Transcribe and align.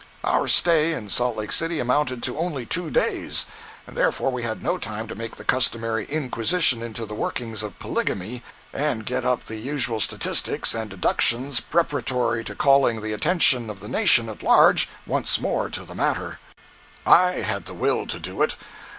Our 0.23 0.47
stay 0.47 0.93
in 0.93 1.11
Salt 1.11 1.37
Lake 1.37 1.51
City 1.51 1.79
amounted 1.79 2.23
to 2.23 2.35
only 2.35 2.65
two 2.65 2.89
days, 2.89 3.45
and 3.85 3.95
therefore 3.95 4.31
we 4.31 4.41
had 4.41 4.63
no 4.63 4.79
time 4.79 5.07
to 5.07 5.13
make 5.13 5.35
the 5.35 5.43
customary 5.43 6.05
inquisition 6.09 6.81
into 6.81 7.05
the 7.05 7.13
workings 7.13 7.61
of 7.61 7.77
polygamy 7.77 8.41
and 8.73 9.05
get 9.05 9.25
up 9.25 9.45
the 9.45 9.57
usual 9.57 9.99
statistics 9.99 10.73
and 10.73 10.89
deductions 10.89 11.59
preparatory 11.59 12.43
to 12.45 12.55
calling 12.55 13.01
the 13.01 13.13
attention 13.13 13.69
of 13.69 13.79
the 13.79 13.87
nation 13.87 14.27
at 14.27 14.41
large 14.41 14.89
once 15.05 15.39
more 15.39 15.69
to 15.69 15.83
the 15.83 15.93
matter. 15.93 16.39
117.jpg 17.05 17.05
(104K) 17.05 17.13
I 17.13 17.31
had 17.43 17.65
the 17.67 17.75
will 17.75 18.07
to 18.07 18.17
do 18.19 18.41
it. 18.41 18.55